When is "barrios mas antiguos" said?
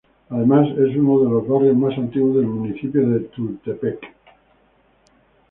1.47-2.37